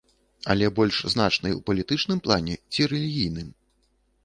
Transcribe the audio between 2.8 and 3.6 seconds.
рэлігійным?